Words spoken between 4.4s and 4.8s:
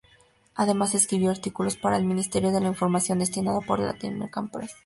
Press.